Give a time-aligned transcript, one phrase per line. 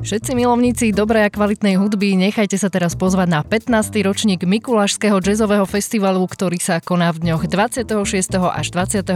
[0.00, 3.92] Všetci milovníci dobrej a kvalitnej hudby, nechajte sa teraz pozvať na 15.
[4.00, 7.84] ročník Mikulášského jazzového festivalu, ktorý sa koná v dňoch 26.
[8.40, 9.12] až 28.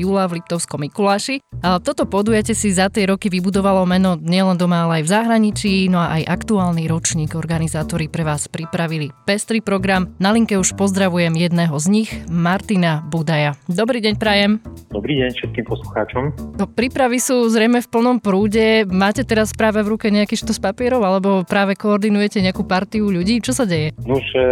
[0.00, 1.44] júla v Liptovskom Mikuláši.
[1.60, 5.72] A toto podujete si za tie roky vybudovalo meno nielen doma, ale aj v zahraničí,
[5.92, 10.16] no a aj aktuálny ročník organizátori pre vás pripravili pestrý program.
[10.16, 13.52] Na linke už pozdravujem jedného z nich, Martina Budaja.
[13.68, 14.64] Dobrý deň, Prajem.
[14.88, 16.56] Dobrý deň všetkým poslucháčom.
[16.56, 18.88] No, prípravy sú zrejme v plnom prúde.
[18.88, 23.42] Máte teraz práve v ruke nejaký štos papierov, alebo práve koordinujete nejakú partiu ľudí?
[23.42, 23.90] Čo sa deje?
[24.06, 24.46] Nož, e,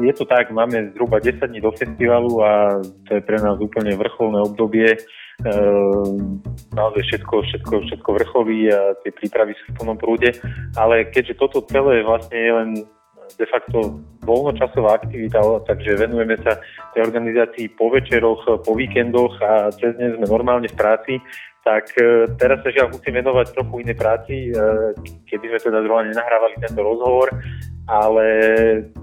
[0.00, 2.80] je to tak, máme zhruba 10 dní do festivalu a
[3.10, 4.94] to je pre nás úplne vrcholné obdobie.
[4.94, 4.98] E,
[6.72, 10.30] naozaj všetko, všetko, všetko vrcholí a tie prípravy sú v plnom prúde,
[10.78, 12.70] ale keďže toto celé vlastne je len
[13.38, 16.58] de facto voľnočasová aktivita, takže venujeme sa
[16.94, 21.12] tej organizácii po večeroch, po víkendoch a cez deň sme normálne v práci,
[21.60, 24.52] tak e, teraz sa žiaľ musím venovať trochu inej práci, e,
[25.28, 27.28] keby sme teda zrovna nenahrávali tento rozhovor,
[27.86, 28.24] ale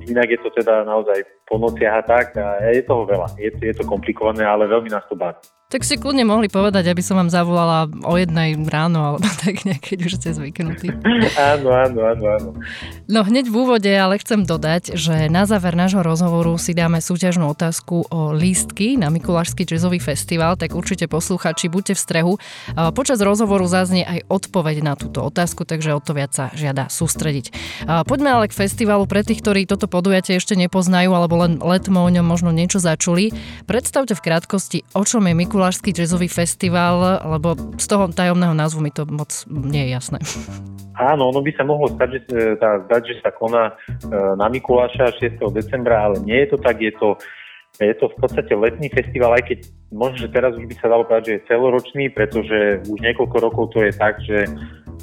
[0.06, 3.28] inak je to teda naozaj po nociach a tak a je toho veľa.
[3.40, 5.40] Je, je to komplikované, ale veľmi nás to baví.
[5.68, 10.00] Tak si kľudne mohli povedať, aby som vám zavolala o jednej ráno, alebo tak keď
[10.00, 10.96] už ste zvyknutí.
[11.52, 12.50] áno, áno, áno, áno.
[13.12, 17.52] No hneď v úvode ale chcem dodať, že na záver nášho rozhovoru si dáme súťažnú
[17.52, 22.34] otázku o lístky na Mikulášsky jazzový festival, tak určite posluchači, buďte v strehu.
[22.96, 27.52] Počas rozhovoru zaznie aj odpoveď na túto otázku, takže o to viac sa žiada sústrediť.
[28.08, 28.77] Poďme ale k festivalu
[29.08, 33.32] pre tých, ktorí toto podujatie ešte nepoznajú, alebo len letmo o ňom možno niečo začuli.
[33.64, 38.82] Predstavte v krátkosti, o čom je Mikuláš Mikulášsky jazzový festival, lebo z toho tajomného názvu
[38.82, 40.18] mi to moc nie je jasné.
[40.98, 43.94] Áno, ono by sa mohlo stať, že, e, tá, zdať, že sa koná e,
[44.40, 45.38] na Mikuláša 6.
[45.54, 47.14] decembra, ale nie je to tak, je to,
[47.78, 49.60] je to v podstate letný festival, aj keď
[49.94, 52.58] možno, že teraz už by sa dalo povedať, že je celoročný, pretože
[52.90, 54.50] už niekoľko rokov to je tak, že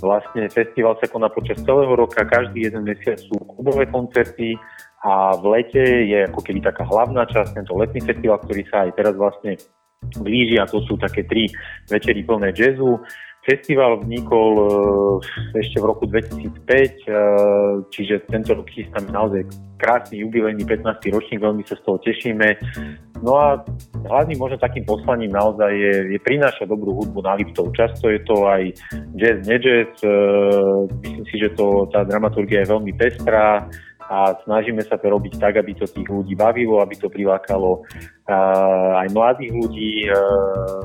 [0.00, 4.59] vlastne festival sa koná počas celého roka, každý jeden mesiac sú klubové koncerty
[5.05, 8.91] a v lete je ako keby taká hlavná časť, tento letný festival, ktorý sa aj
[8.97, 9.60] teraz vlastne
[10.21, 11.49] blíži a to sú také tri
[11.88, 13.00] večery plné jazzu.
[13.44, 14.65] Festival vznikol e,
[15.60, 16.88] ešte v roku 2005, e,
[17.93, 19.44] čiže tento rok chystáme naozaj
[19.76, 21.12] krásny jubilejný 15.
[21.12, 22.56] ročník, veľmi sa z toho tešíme.
[23.21, 23.61] No a
[24.04, 27.72] hlavným možno takým poslaním naozaj je, je prinášať dobrú hudbu na Liptov.
[27.72, 28.62] Často je to aj
[29.16, 29.91] jazz, ne-jazz.
[30.04, 30.12] E,
[31.04, 33.66] myslím si, že to, tá dramaturgia je veľmi pestrá
[34.04, 37.81] a snažíme sa to robiť tak, aby to tých ľudí bavilo, aby to prilákalo
[38.28, 40.84] uh, aj mladých ľudí uh,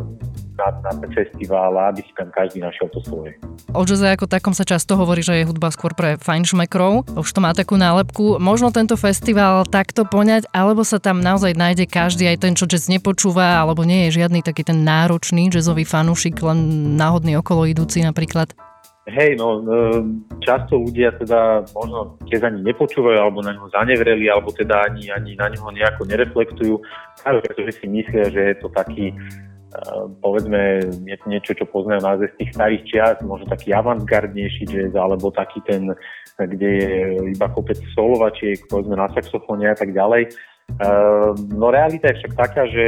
[0.60, 3.40] na, festival a aby si tam každý našiel to svoje.
[3.72, 7.16] O jazze ako takom sa často hovorí, že je hudba skôr pre fajnšmekrov.
[7.16, 8.38] Už to má takú nálepku.
[8.38, 12.92] Možno tento festival takto poňať, alebo sa tam naozaj nájde každý, aj ten, čo jazz
[12.92, 18.52] nepočúva, alebo nie je žiadny taký ten náročný jazzový fanúšik, len náhodný okolo idúci napríklad.
[19.10, 19.74] Hej, no e,
[20.46, 25.34] často ľudia teda možno keď ani nepočúvajú, alebo na ňo zanevreli, alebo teda ani, ani
[25.34, 26.76] na ňo nejako nereflektujú,
[27.18, 29.18] práve pretože si myslia, že je to taký
[29.70, 29.82] e,
[30.20, 30.82] povedzme
[31.30, 35.94] niečo, čo poznajú název z tých starých čias, možno taký avantgardnejší jazz, alebo taký ten,
[36.36, 36.94] kde je
[37.34, 40.34] iba kopec solovačiek, povedzme na saxofóne a tak ďalej.
[40.78, 42.86] Ehm, no realita je však taká, že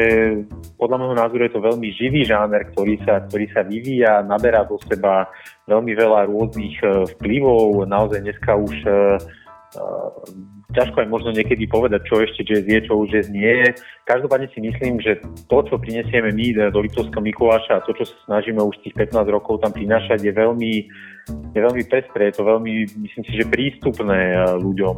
[0.77, 4.77] podľa môjho názoru je to veľmi živý žáner, ktorý sa, ktorý sa vyvíja, naberá do
[4.85, 5.25] seba
[5.65, 6.87] veľmi veľa rôznych e,
[7.17, 7.89] vplyvov.
[7.89, 8.75] Naozaj dneska už
[10.71, 13.69] ťažko aj možno niekedy povedať, čo ešte jazz je, čo už jazz nie je.
[14.07, 18.15] Každopádne si myslím, že to, čo prinesieme my do Litovského Mikuláša a to, čo sa
[18.27, 20.73] snažíme už tých 15 rokov tam prinášať, je veľmi,
[21.55, 24.97] je veľmi pestré, je to veľmi, myslím si, že prístupné ľuďom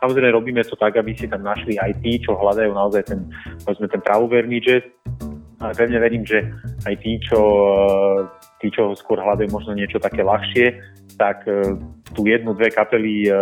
[0.00, 3.20] Samozrejme robíme to tak, aby si tam našli aj tí, čo hľadajú naozaj ten,
[3.68, 4.80] povedzme, ten pravoverný jazz.
[5.60, 6.40] A pevne verím, že
[6.88, 7.40] aj tí, čo,
[8.64, 10.72] tí, čo skôr hľadajú možno niečo také ľahšie,
[11.16, 11.78] tak e,
[12.14, 13.32] tú jednu, dve kapely e,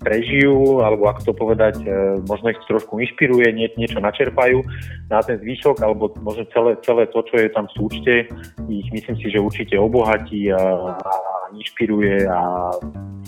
[0.00, 4.64] prežijú, alebo ako to povedať, e, možno ich trošku inšpiruje, nie, niečo načerpajú
[5.12, 8.14] na ten zvyšok, alebo možno celé, celé to, čo je tam v súčte,
[8.68, 10.60] ich myslím si, že určite obohatí a,
[10.96, 11.12] a
[11.52, 12.40] inšpiruje a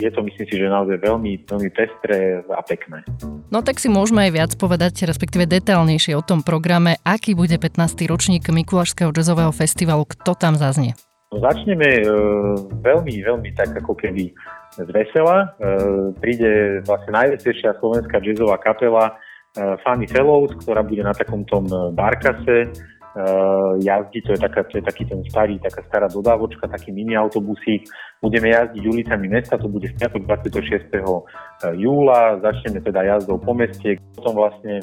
[0.01, 3.07] je to myslím si, že naozaj veľmi, veľmi pestré a pekné.
[3.53, 8.11] No tak si môžeme aj viac povedať, respektíve detailnejšie o tom programe, aký bude 15.
[8.11, 10.99] ročník Mikulášského jazzového festivalu, kto tam zaznie.
[11.35, 12.07] No, začneme e,
[12.79, 14.31] veľmi, veľmi tak ako keby
[14.79, 15.51] z vesela.
[15.59, 15.75] E,
[16.23, 21.91] príde vlastne najveselšia slovenská jazzová kapela e, Fanny Fellows, ktorá bude na takom tom e,
[21.91, 22.71] barkase.
[23.15, 23.23] E,
[23.87, 27.87] jazdí, to je, taká, to je taký ten starý, taká stará dodávočka, taký mini autobusík.
[28.19, 30.91] Budeme jazdiť ulicami mesta, to bude v 26.
[30.91, 31.01] E,
[31.79, 32.43] júla.
[32.43, 33.97] Začneme teda jazdou po meste.
[34.19, 34.83] Potom vlastne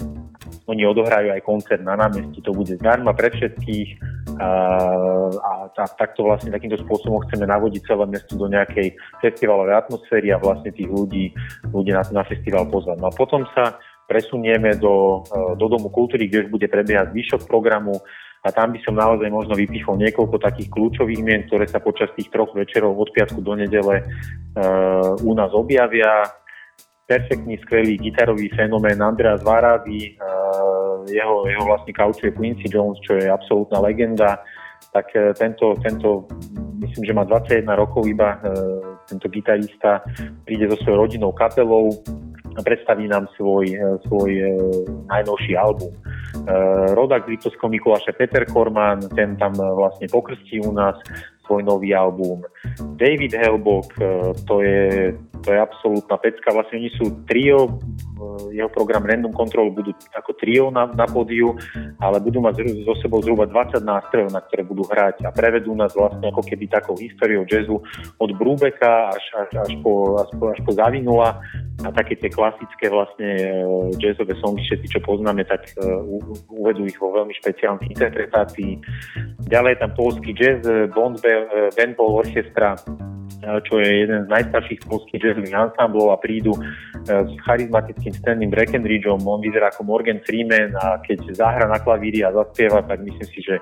[0.67, 3.89] oni odohrajú aj koncert na námestí, to bude zdarma pre všetkých
[4.41, 8.91] a a takto vlastne takýmto spôsobom chceme navodiť celé mesto do nejakej
[9.23, 11.31] festivalovej atmosféry a vlastne tých ľudí,
[11.71, 12.97] ľudí na, na festival pozvať.
[12.99, 13.79] No a potom sa
[14.11, 18.03] presunieme do, e, do Domu kultúry, kde už bude prebiehať zvyšok programu.
[18.43, 22.27] A tam by som naozaj možno vypichol niekoľko takých kľúčových mien, ktoré sa počas tých
[22.33, 26.25] troch večerov od piatku do nedele uh, u nás objavia.
[27.05, 33.29] Perfektný, skvelý gitarový fenomén Andreas Varady, uh, jeho, jeho vlastne kaučuje Quincy Jones, čo je
[33.29, 34.41] absolútna legenda.
[34.91, 36.27] Tak e, tento, tento
[36.81, 38.49] myslím, že má 21 rokov iba, e,
[39.07, 40.03] tento gitarista
[40.43, 42.01] príde so svojou rodinou kapelou
[42.59, 44.31] predstaví nám svoj, e, svoj
[45.07, 45.95] najnovší album.
[46.97, 50.97] Rodak z Liptovského Mikuláša Peter Korman, ten tam vlastne pokrstí u nás
[51.45, 52.41] svoj nový album.
[52.97, 53.93] David Helbok,
[54.47, 55.11] to je,
[55.43, 57.77] to je absolútna pecka, vlastne oni sú trio,
[58.51, 61.55] jeho program Random Control budú ako trio na, na pódiu,
[61.99, 65.93] ale budú mať so sebou zhruba 20 nástrojov, na ktoré budú hrať a prevedú nás
[65.93, 67.81] vlastne ako keby takou históriou jazzu
[68.17, 71.41] od Brúbeka až, až, až, po, až, po, až po Zavinula
[71.81, 73.29] a také tie klasické vlastne
[73.65, 76.05] uh, jazzové songy, všetci čo poznáme, tak uh,
[76.53, 78.77] uvedú ich vo veľmi špeciálnej interpretácii.
[79.49, 80.61] Ďalej je tam polský jazz,
[80.93, 81.17] Bond
[81.73, 82.77] Band Ball Orchestra,
[83.41, 86.53] čo je jeden z najstarších polských jazzových ansámblov a prídu
[87.05, 92.29] s charizmatickým Stanley Breckenridgeom, on vyzerá ako Morgan Freeman a keď zahra na klavíri a
[92.29, 93.57] zaspieva, tak myslím si, že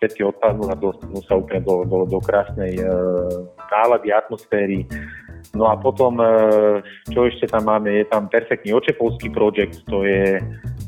[0.00, 2.84] všetky odpadnú a dostanú sa úplne do, do, do krásnej e,
[3.68, 4.88] nálady, atmosféry.
[5.52, 6.80] No a potom, e,
[7.12, 10.40] čo ešte tam máme, je tam perfektný očepovský projekt, to je,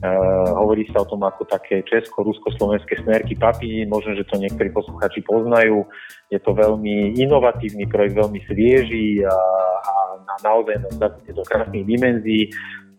[0.03, 0.09] e,
[0.51, 5.87] hovorí sa o tom ako také česko-rusko-slovenské smerky papí, možno, že to niektorí posluchači poznajú.
[6.29, 9.37] Je to veľmi inovatívny projekt, veľmi svieži a,
[9.79, 9.95] a
[10.43, 12.51] naozaj na do krásnych dimenzií.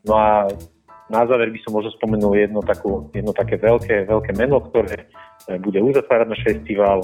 [0.08, 0.48] No a
[1.12, 5.06] na záver by som možno spomenul jedno, takú, jedno také veľké, veľké meno, ktoré
[5.52, 7.04] e, bude uzatvárať náš festival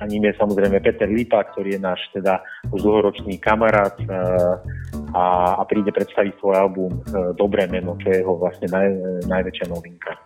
[0.00, 2.40] a ním je samozrejme Peter Lipa, ktorý je náš teda
[2.72, 4.08] už dlhoročný kamarát e,
[5.12, 5.24] a,
[5.60, 8.88] a príde predstaviť svoj album e, Dobré meno, čo je jeho vlastne naj,
[9.28, 10.16] najväčšia novinka.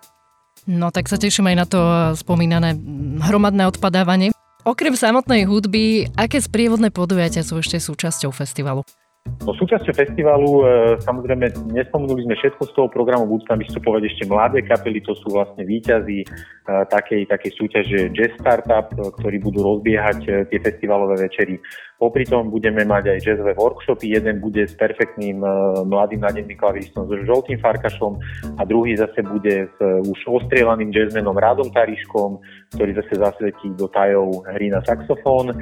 [0.70, 1.80] No tak sa teším aj na to
[2.16, 2.78] spomínané
[3.20, 4.32] hromadné odpadávanie.
[4.64, 8.80] Okrem samotnej hudby, aké sprievodné podujatia sú ešte súčasťou festivalu?
[9.24, 10.64] No súčasťou festivalu, e,
[11.04, 15.32] samozrejme, nespomenuli sme všetko z toho programu, budú tam vystupovať ešte mladé kapely, to sú
[15.32, 16.26] vlastne výťazí e,
[16.64, 21.56] takej, takej súťaže Jazz Startup, e, ktorí budú rozbiehať e, tie festivalové večery.
[21.98, 25.48] Popri tom budeme mať aj jazzové workshopy, jeden bude s perfektným e,
[25.86, 28.18] mladým nádejným klavíristom s žoltým farkašom
[28.58, 32.42] a druhý zase bude s e, už ostrielaným jazzmenom Rádom Tariškom,
[32.74, 35.54] ktorý zase zasvetí do tajov hry na saxofón.
[35.54, 35.56] E,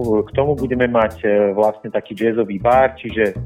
[0.00, 3.36] k tomu budeme mať vlastne taký jazzový bar, čiže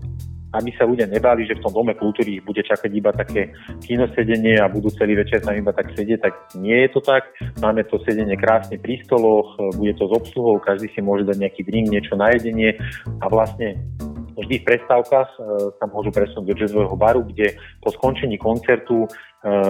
[0.56, 3.52] aby sa ľudia nebáli, že v tom dome kultúry ich bude čakať iba také
[3.84, 7.28] kinosedenie a budú celý večer tam iba tak sedieť, tak nie je to tak.
[7.60, 11.62] Máme to sedenie krásne pri stoloch, bude to s obsluhou, každý si môže dať nejaký
[11.62, 12.74] drink, niečo na jedenie
[13.20, 13.76] a vlastne
[14.36, 15.40] vždy v prestávkach e,
[15.80, 19.08] sa môžu presunúť do jazzového baru, kde po skončení koncertu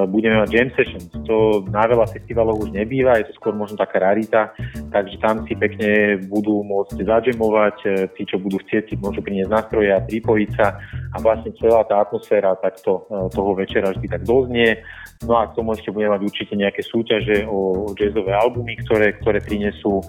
[0.08, 1.10] budeme mať jam sessions.
[1.26, 4.54] To na veľa festivalov už nebýva, je to skôr možno taká rarita,
[4.94, 9.52] takže tam si pekne budú môcť zajamovať, uh, tí, čo budú chcieť, si môžu priniesť
[9.52, 10.80] nástroje a pripojiť sa
[11.12, 14.80] a vlastne celá tá atmosféra takto uh, toho večera vždy tak doznie.
[15.26, 19.40] No a k tomu ešte budeme mať určite nejaké súťaže o jazzové albumy, ktoré, ktoré
[19.40, 20.04] prinesú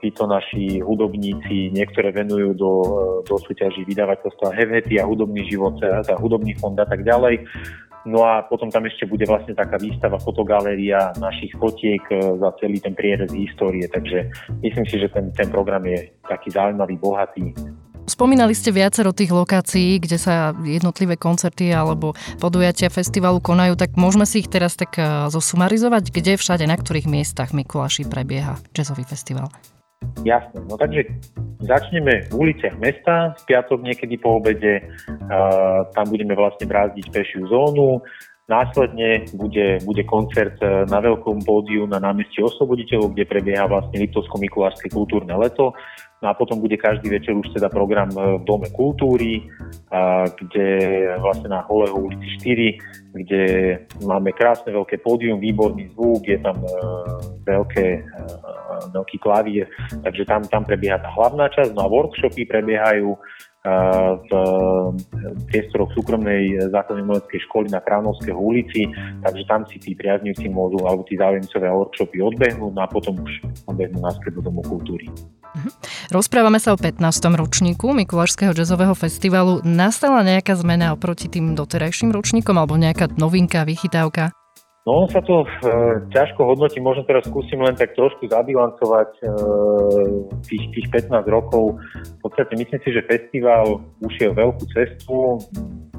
[0.00, 2.72] títo naši hudobníci, niektoré venujú do,
[3.28, 7.44] do súťaží vydavateľstva Hevety a hudobný život, teda hudobný fond a tak ďalej.
[8.02, 12.82] No a potom tam ešte bude vlastne taká výstava, fotogaléria našich fotiek e, za celý
[12.82, 14.26] ten prierez histórie, takže
[14.58, 17.54] myslím si, že ten, ten program je taký zaujímavý, bohatý.
[18.02, 24.26] Spomínali ste viacero tých lokácií, kde sa jednotlivé koncerty alebo podujatia festivalu konajú, tak môžeme
[24.26, 29.46] si ich teraz tak e, zosumarizovať, kde všade, na ktorých miestach Mikuláši prebieha jazzový festival.
[30.26, 31.06] Jasné, no takže
[31.62, 34.82] začneme v uliciach mesta, v piatok niekedy po obede,
[35.94, 38.02] tam budeme vlastne brázdiť pešiu zónu,
[38.50, 44.90] Následne bude, bude koncert e, na veľkom pódiu na námestí Osloboditeľov, kde prebieha vlastne Liptovsko-Mikulášske
[44.90, 45.72] kultúrne leto.
[46.18, 49.46] No a potom bude každý večer už teda program e, v Dome kultúry,
[50.36, 50.68] kde
[51.22, 52.28] vlastne na Holého ulici
[53.14, 53.42] 4, kde
[54.02, 56.58] máme krásne veľké pódium, výborný zvuk, je tam
[57.46, 57.86] veľké
[58.90, 59.70] veľký klavír,
[60.02, 63.14] takže tam, tam prebieha tá hlavná časť, no a workshopy prebiehajú
[63.62, 64.30] v
[65.46, 68.90] priestoroch súkromnej základnej umeleckej školy na Kránovskej ulici,
[69.22, 73.32] takže tam si tí priaznivci môžu, alebo tí záujemcové workshopy odbehnúť no a potom už
[73.70, 75.06] odbehnú naspäť do Domu kultúry.
[75.54, 75.70] Mhm.
[76.10, 77.38] Rozprávame sa o 15.
[77.38, 79.62] ročníku Mikulášského jazzového festivalu.
[79.62, 84.34] Nastala nejaká zmena oproti tým doterajším ročníkom alebo nejaká novinka, vychytávka?
[84.82, 85.48] No on sa to e,
[86.10, 89.26] ťažko hodnotí, možno teraz skúsim len tak trošku zabilancovať e,
[90.42, 91.78] tých, tých 15 rokov.
[92.02, 95.38] V podstate myslím si, že festival ušiel veľkú cestu.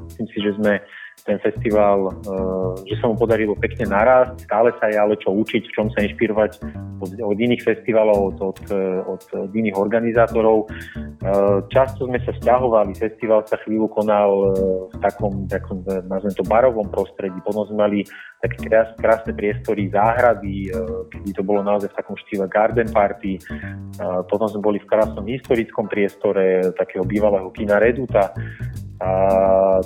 [0.04, 0.84] Myslím si, že sme
[1.24, 5.62] ten festival, eh, že sa mu podarilo pekne narásť, stále sa je ale čo učiť,
[5.64, 6.60] v čom sa inšpirovať
[7.00, 8.60] od, od iných festivalov, od, od,
[9.08, 10.68] od, od iných organizátorov.
[10.68, 14.30] Eh, často sme sa stiahovali, festival sa chvíľu konal
[14.92, 17.98] v takom, takom nazvem to, barovom prostredí, potom sme mali
[18.44, 20.68] také krás, krásne priestory, záhrady,
[21.08, 23.40] kedy to bolo naozaj v takom štýle garden party,
[24.28, 28.36] potom sme boli v krásnom historickom priestore takého bývalého kina Reduta,
[29.04, 29.10] a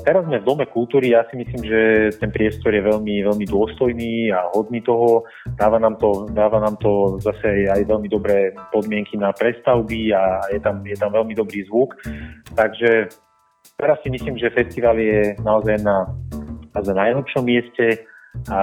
[0.07, 1.81] teraz sme v Dome kultúry, ja si myslím, že
[2.23, 5.27] ten priestor je veľmi, veľmi dôstojný a hodný toho.
[5.59, 10.63] Dáva nám to, dáva nám to zase aj veľmi dobré podmienky na prestavby a je
[10.63, 11.99] tam, je tam veľmi dobrý zvuk.
[12.55, 13.11] Takže
[13.75, 16.15] teraz si myslím, že festival je naozaj na,
[16.79, 18.07] na najlepšom mieste.
[18.55, 18.63] A,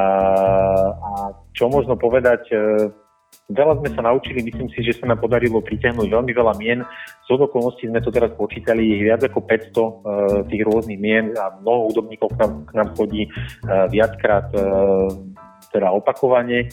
[0.95, 1.11] a
[1.51, 2.47] čo možno povedať,
[3.45, 6.81] Veľa sme sa naučili, myslím si, že sa nám podarilo pritiahnuť veľmi veľa mien.
[7.29, 9.89] Z okolností sme to teraz počítali, je viac ako 500 uh, e,
[10.49, 15.13] tých rôznych mien a mnoho údobníkov k nám, k nám chodí uh, viackrát uh,
[15.69, 16.65] teda opakovane.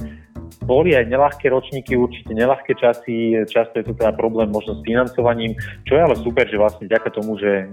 [0.63, 5.57] Boli aj nelahké ročníky, určite nelahké časy, často je to teda problém možno s financovaním,
[5.89, 7.67] čo je ale super, že vlastne vďaka tomu, že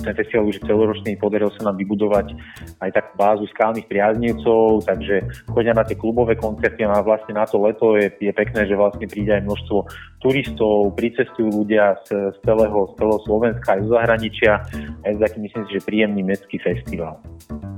[0.00, 2.32] ten festival už je celoročný, podarilo sa nám vybudovať
[2.80, 7.60] aj takú bázu skálnych priaznivcov, takže chodia na tie klubové koncerty a vlastne na to
[7.60, 9.78] leto je, je pekné, že vlastne príde aj množstvo
[10.22, 14.52] turistov, pricestujú ľudia z, z, celého, z celého Slovenska aj zo zahraničia
[15.02, 17.18] a je taký myslím si, že príjemný mestský festival.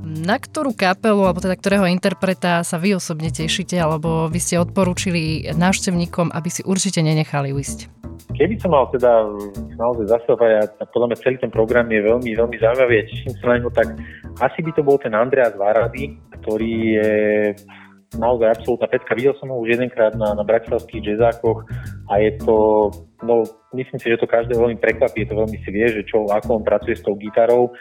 [0.04, 5.48] Na ktorú kapelu, alebo teda ktorého interpreta sa vy osobne tešíte, alebo vy ste odporúčili
[5.56, 8.04] návštevníkom, aby si určite nenechali ujsť?
[8.36, 9.24] Keby som mal teda
[9.80, 13.46] naozaj zasahovať, a podľa mňa celý ten program je veľmi, veľmi zaujímavý a teším sa
[13.48, 13.88] na ňo, tak
[14.44, 17.12] asi by to bol ten Andreas Varady, ktorý je
[18.18, 19.14] naozaj absolútna petka.
[19.14, 21.66] Videl som ho už jedenkrát na, na bratislavských jazzákoch
[22.11, 22.56] a je to,
[23.25, 23.42] no
[23.73, 26.61] myslím si, že to každé veľmi prekvapí, je to veľmi si vie, že čo, ako
[26.61, 27.73] on pracuje s tou gitarou.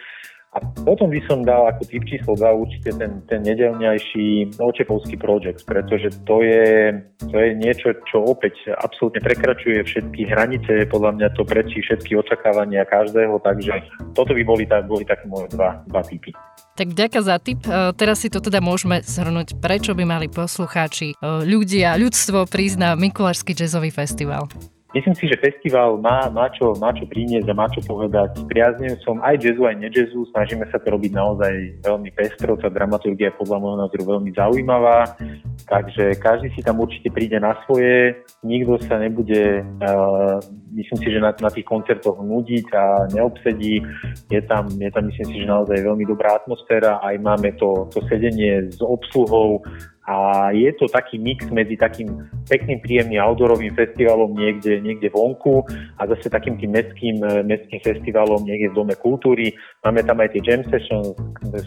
[0.54, 5.66] A potom by som dal ako typ číslo 2 určite ten, ten nedelňajší Očepovský projekt,
[5.66, 6.94] pretože to je,
[7.26, 12.86] to je niečo, čo opäť absolútne prekračuje všetky hranice, podľa mňa to prečí všetky očakávania
[12.86, 13.82] každého, takže
[14.14, 16.30] toto by boli, boli také moje dva, dva typy.
[16.74, 17.62] Tak vďaka za tip.
[17.66, 22.46] E, teraz si to teda môžeme zhrnúť, prečo by mali poslucháči, e, ľudia, ľudstvo
[22.78, 24.50] na Mikulášsky jazzový festival.
[24.94, 28.46] Myslím si, že festival má, má, čo, má čo priniesť a má čo povedať.
[28.46, 30.22] Priaznem som aj jazzu, aj nejazzu.
[30.30, 32.54] Snažíme sa to robiť naozaj veľmi pestro.
[32.54, 35.18] Tá dramaturgia je podľa môjho názoru veľmi zaujímavá.
[35.66, 38.22] Takže každý si tam určite príde na svoje.
[38.46, 40.38] Nikto sa nebude, uh,
[40.78, 43.82] myslím si, že na, na tých koncertoch nudiť a neobsedí.
[44.30, 47.02] Je tam, je tam myslím si, že naozaj veľmi dobrá atmosféra.
[47.02, 49.58] Aj máme to, to sedenie s obsluhou
[50.04, 55.64] a je to taký mix medzi takým pekným, príjemným outdoorovým festivalom niekde, niekde vonku
[55.96, 59.56] a zase takým tým mestským, eh, mestským festivalom niekde v Dome kultúry.
[59.80, 61.16] Máme tam aj tie jam sessions,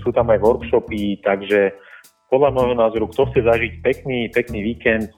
[0.06, 1.74] sú tam aj workshopy, takže
[2.29, 5.10] podľa môjho názoru, kto chce zažiť pekný, pekný víkend,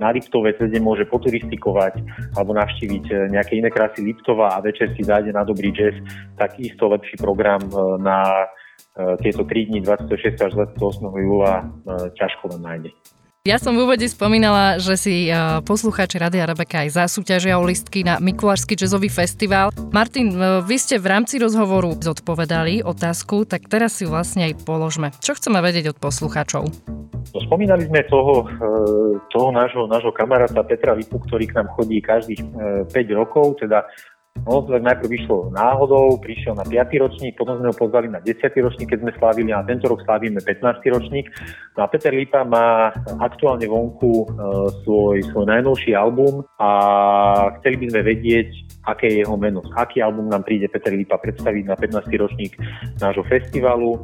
[0.00, 2.00] na Liptove cez môže poturistikovať
[2.34, 5.94] alebo navštíviť eh, nejaké iné krásy Liptova a večer si zájde na dobrý jazz,
[6.40, 8.48] tak isto lepší program eh, na
[9.22, 10.42] tieto 3 dní 26.
[10.42, 10.76] až 28.
[11.06, 11.64] júla e,
[12.18, 12.90] ťažko len nájde.
[13.48, 15.32] Ja som v úvode spomínala, že si e,
[15.64, 19.72] poslucháči Radia Rebeka aj zasúťažia o listky na Mikulášsky jazzový festival.
[19.96, 20.36] Martin,
[20.68, 25.08] vy ste v rámci rozhovoru zodpovedali otázku, tak teraz si vlastne aj položme.
[25.24, 26.68] Čo chceme vedieť od poslucháčov?
[27.30, 28.44] No, spomínali sme toho,
[29.30, 32.42] toho nášho, nášho kamaráta Petra Lipu, ktorý k nám chodí každých
[32.90, 33.86] 5 rokov, teda
[34.46, 37.02] No, tak najprv vyšlo náhodou, prišiel na 5.
[37.04, 38.40] ročník, potom sme ho pozvali na 10.
[38.40, 40.80] ročník, keď sme slávili a tento rok slávime 15.
[40.90, 41.28] ročník.
[41.76, 42.88] No a Peter Lipa má
[43.20, 44.26] aktuálne vonku e,
[44.82, 46.70] svoj, svoj najnovší album a
[47.60, 48.48] chceli by sme vedieť,
[48.88, 49.60] aké je jeho meno.
[49.76, 52.08] Aký album nám príde Peter Lipa predstaviť na 15.
[52.16, 52.56] ročník
[52.96, 54.00] nášho festivalu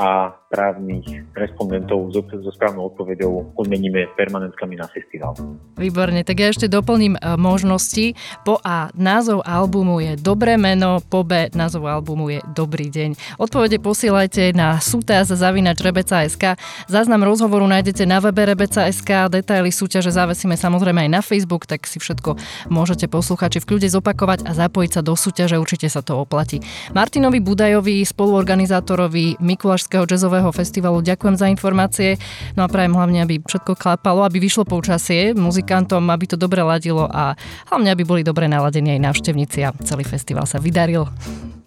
[0.00, 5.36] a správnych respondentov so, so správnou odpovedou odmeníme permanentkami na festival.
[5.76, 8.16] Výborne, tak ja ešte doplním e, možnosti.
[8.42, 13.36] Po A názov albumu je Dobré meno, po B názov albumu je Dobrý deň.
[13.36, 16.44] Odpovede posielajte na sútaz.sk.
[16.88, 22.00] Záznam rozhovoru nájdete na webe rebeca.sk, detaily súťaže závesíme samozrejme aj na Facebook, tak si
[22.00, 22.40] všetko
[22.72, 26.64] môžete posluchači v kľude zopakovať a zapojiť sa do súťaže, určite sa to oplatí.
[26.96, 31.02] Martinovi Budajovi, spoluorganizátorovi Mikuláš Mikulášského jazzového festivalu.
[31.02, 32.14] Ďakujem za informácie.
[32.54, 37.10] No a prajem hlavne, aby všetko klapalo, aby vyšlo počasie muzikantom, aby to dobre ladilo
[37.10, 37.34] a
[37.74, 41.10] hlavne, aby boli dobre naladení aj návštevníci a celý festival sa vydaril.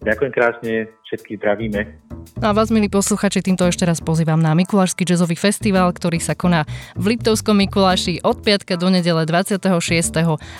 [0.07, 1.79] Ďakujem krásne, všetkých zdravíme.
[2.39, 6.31] No a vás, milí posluchači, týmto ešte raz pozývam na Mikulášsky jazzový festival, ktorý sa
[6.31, 6.63] koná
[6.95, 9.67] v Liptovskom Mikuláši od piatka do nedele 26.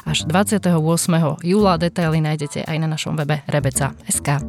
[0.04, 0.68] až 28.
[1.48, 1.80] júla.
[1.80, 4.44] Detaily nájdete aj na našom webe rebeca.sk.